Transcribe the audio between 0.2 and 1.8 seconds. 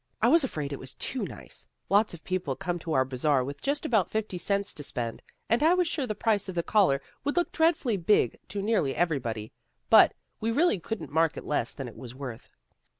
was afraid it was too nice.